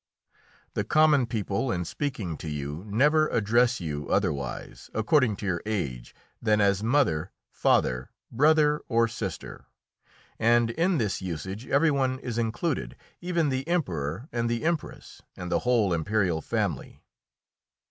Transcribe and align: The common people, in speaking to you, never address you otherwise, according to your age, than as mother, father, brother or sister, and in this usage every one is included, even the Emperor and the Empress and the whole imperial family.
The 0.73 0.83
common 0.83 1.27
people, 1.27 1.71
in 1.71 1.85
speaking 1.85 2.35
to 2.37 2.49
you, 2.49 2.83
never 2.87 3.27
address 3.27 3.79
you 3.79 4.09
otherwise, 4.09 4.89
according 4.95 5.35
to 5.35 5.45
your 5.45 5.61
age, 5.63 6.15
than 6.41 6.59
as 6.59 6.81
mother, 6.81 7.29
father, 7.51 8.09
brother 8.31 8.81
or 8.89 9.07
sister, 9.07 9.67
and 10.39 10.71
in 10.71 10.97
this 10.97 11.21
usage 11.21 11.67
every 11.67 11.91
one 11.91 12.17
is 12.17 12.39
included, 12.39 12.95
even 13.19 13.49
the 13.49 13.67
Emperor 13.67 14.27
and 14.31 14.49
the 14.49 14.63
Empress 14.65 15.21
and 15.37 15.51
the 15.51 15.59
whole 15.59 15.93
imperial 15.93 16.41
family. 16.41 17.03